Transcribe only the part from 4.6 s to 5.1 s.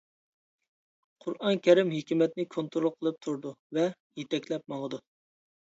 ماڭىدۇ.